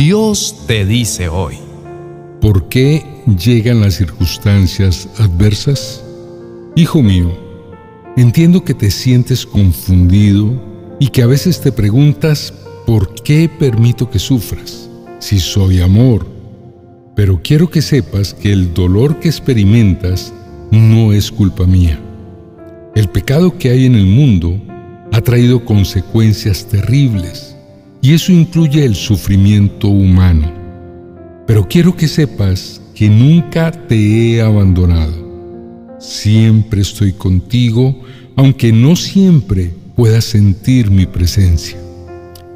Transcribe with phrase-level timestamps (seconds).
[0.00, 1.56] Dios te dice hoy.
[2.40, 6.02] ¿Por qué llegan las circunstancias adversas?
[6.74, 7.30] Hijo mío,
[8.16, 10.58] entiendo que te sientes confundido
[10.98, 12.54] y que a veces te preguntas
[12.86, 14.88] por qué permito que sufras,
[15.18, 16.26] si soy amor.
[17.14, 20.32] Pero quiero que sepas que el dolor que experimentas
[20.70, 22.00] no es culpa mía.
[22.94, 24.58] El pecado que hay en el mundo
[25.12, 27.49] ha traído consecuencias terribles
[28.02, 30.52] y eso incluye el sufrimiento humano.
[31.46, 35.96] Pero quiero que sepas que nunca te he abandonado.
[35.98, 38.00] Siempre estoy contigo,
[38.36, 41.76] aunque no siempre puedas sentir mi presencia.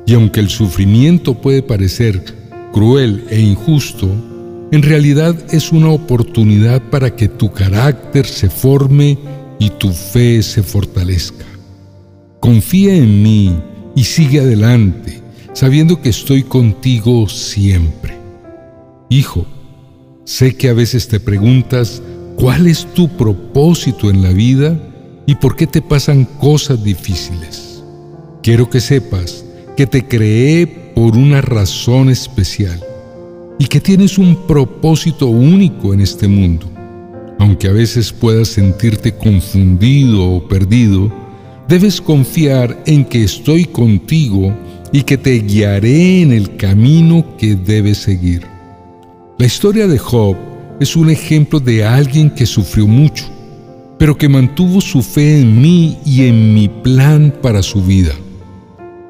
[0.07, 2.23] Y aunque el sufrimiento puede parecer
[2.73, 4.09] cruel e injusto,
[4.71, 9.19] en realidad es una oportunidad para que tu carácter se forme
[9.59, 11.45] y tu fe se fortalezca.
[12.41, 13.57] Confía en mí
[13.95, 15.23] y sigue adelante,
[15.55, 18.19] sabiendo que estoy contigo siempre.
[19.09, 19.47] Hijo,
[20.25, 22.03] sé que a veces te preguntas
[22.37, 24.77] cuál es tu propósito en la vida
[25.27, 27.83] y por qué te pasan cosas difíciles.
[28.43, 29.45] Quiero que sepas
[29.77, 32.83] que te creé por una razón especial
[33.59, 36.67] y que tienes un propósito único en este mundo.
[37.39, 41.13] Aunque a veces puedas sentirte confundido o perdido,
[41.69, 44.53] debes confiar en que estoy contigo
[44.95, 48.47] y que te guiaré en el camino que debes seguir.
[49.39, 50.37] La historia de Job
[50.79, 53.25] es un ejemplo de alguien que sufrió mucho,
[53.99, 58.13] pero que mantuvo su fe en mí y en mi plan para su vida.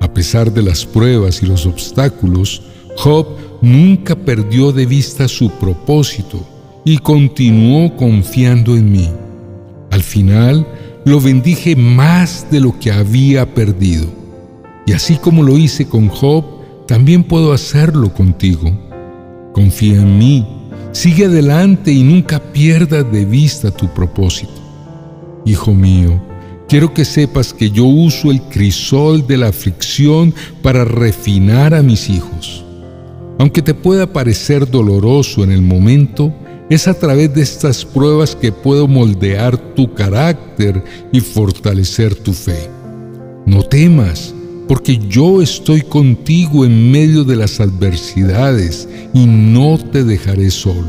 [0.00, 2.62] A pesar de las pruebas y los obstáculos,
[2.96, 3.26] Job
[3.60, 6.48] nunca perdió de vista su propósito
[6.86, 9.10] y continuó confiando en mí.
[9.90, 10.66] Al final,
[11.04, 14.23] lo bendije más de lo que había perdido.
[14.86, 16.44] Y así como lo hice con Job,
[16.86, 18.70] también puedo hacerlo contigo.
[19.52, 20.46] Confía en mí,
[20.92, 24.52] sigue adelante y nunca pierdas de vista tu propósito.
[25.46, 26.22] Hijo mío,
[26.68, 32.10] quiero que sepas que yo uso el crisol de la aflicción para refinar a mis
[32.10, 32.64] hijos.
[33.38, 36.32] Aunque te pueda parecer doloroso en el momento,
[36.70, 40.82] es a través de estas pruebas que puedo moldear tu carácter
[41.12, 42.70] y fortalecer tu fe.
[43.44, 44.34] No temas,
[44.68, 50.88] porque yo estoy contigo en medio de las adversidades y no te dejaré solo.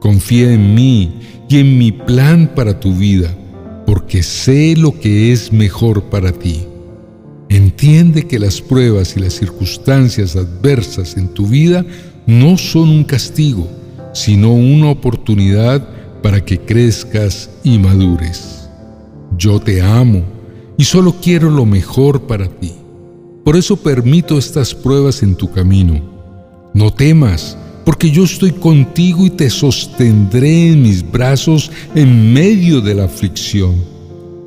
[0.00, 3.34] Confía en mí y en mi plan para tu vida,
[3.86, 6.64] porque sé lo que es mejor para ti.
[7.48, 11.84] Entiende que las pruebas y las circunstancias adversas en tu vida
[12.26, 13.68] no son un castigo,
[14.12, 15.86] sino una oportunidad
[16.22, 18.68] para que crezcas y madures.
[19.36, 20.24] Yo te amo
[20.76, 22.72] y solo quiero lo mejor para ti.
[23.44, 26.00] Por eso permito estas pruebas en tu camino.
[26.72, 32.94] No temas, porque yo estoy contigo y te sostendré en mis brazos en medio de
[32.94, 33.74] la aflicción.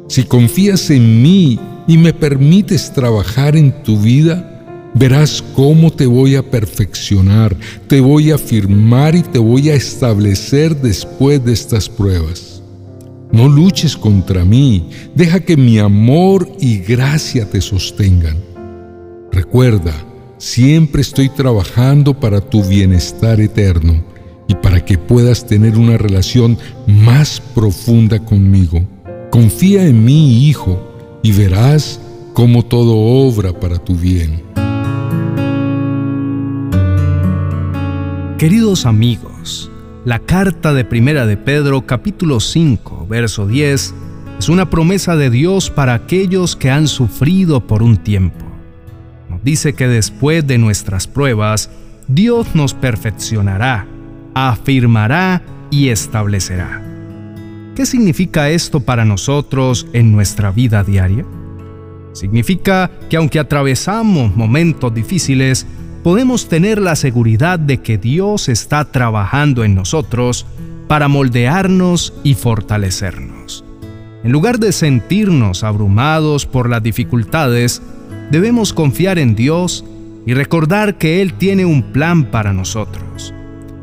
[0.08, 6.36] Si confías en mí y me permites trabajar en tu vida, verás cómo te voy
[6.36, 7.56] a perfeccionar,
[7.88, 12.57] te voy a afirmar y te voy a establecer después de estas pruebas.
[13.38, 18.36] No luches contra mí, deja que mi amor y gracia te sostengan.
[19.32, 19.94] Recuerda,
[20.40, 24.04] siempre estoy trabajando para tu bienestar eterno
[24.48, 28.84] y para que puedas tener una relación más profunda conmigo.
[29.30, 30.82] Confía en mí, hijo,
[31.22, 32.00] y verás
[32.34, 34.42] cómo todo obra para tu bien.
[38.40, 39.70] Queridos amigos,
[40.08, 43.94] la carta de Primera de Pedro capítulo 5, verso 10
[44.40, 48.46] es una promesa de Dios para aquellos que han sufrido por un tiempo.
[49.30, 51.70] Nos dice que después de nuestras pruebas,
[52.08, 53.86] Dios nos perfeccionará,
[54.34, 55.42] afirmará
[55.72, 56.82] y establecerá.
[57.76, 61.26] ¿Qué significa esto para nosotros en nuestra vida diaria?
[62.14, 65.68] Significa que aunque atravesamos momentos difíciles,
[66.08, 70.46] podemos tener la seguridad de que Dios está trabajando en nosotros
[70.88, 73.66] para moldearnos y fortalecernos.
[74.24, 77.82] En lugar de sentirnos abrumados por las dificultades,
[78.32, 79.84] debemos confiar en Dios
[80.26, 83.34] y recordar que Él tiene un plan para nosotros.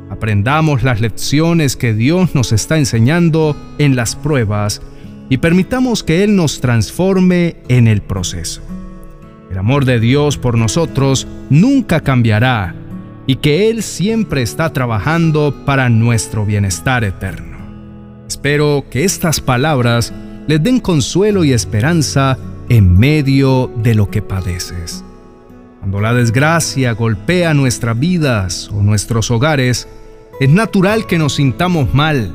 [0.09, 4.81] Aprendamos las lecciones que Dios nos está enseñando en las pruebas
[5.29, 8.63] y permitamos que Él nos transforme en el proceso.
[9.55, 12.75] El amor de Dios por nosotros nunca cambiará
[13.25, 17.57] y que Él siempre está trabajando para nuestro bienestar eterno.
[18.27, 20.13] Espero que estas palabras
[20.49, 22.37] les den consuelo y esperanza
[22.69, 25.05] en medio de lo que padeces.
[25.79, 29.87] Cuando la desgracia golpea nuestras vidas o nuestros hogares,
[30.41, 32.35] es natural que nos sintamos mal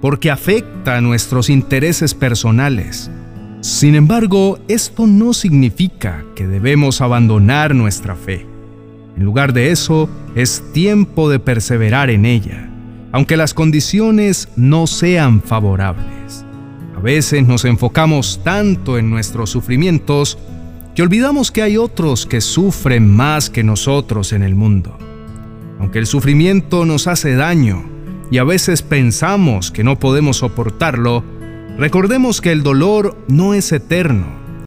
[0.00, 3.10] porque afecta a nuestros intereses personales.
[3.80, 8.44] Sin embargo, esto no significa que debemos abandonar nuestra fe.
[9.16, 12.68] En lugar de eso, es tiempo de perseverar en ella,
[13.10, 16.44] aunque las condiciones no sean favorables.
[16.94, 20.36] A veces nos enfocamos tanto en nuestros sufrimientos
[20.94, 24.98] que olvidamos que hay otros que sufren más que nosotros en el mundo.
[25.78, 27.82] Aunque el sufrimiento nos hace daño
[28.30, 31.24] y a veces pensamos que no podemos soportarlo,
[31.80, 34.39] recordemos que el dolor no es eterno